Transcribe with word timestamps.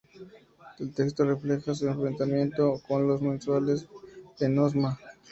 El 0.79 0.95
texto 0.95 1.23
refleja 1.25 1.75
su 1.75 1.87
enfrentamiento 1.87 2.81
con 2.87 3.07
los 3.07 3.21
musulmanes 3.21 3.85
en 4.39 4.57
Osma. 4.57 4.99